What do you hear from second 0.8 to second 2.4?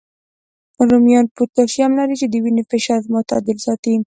رومیان پوتاشیم لري، چې د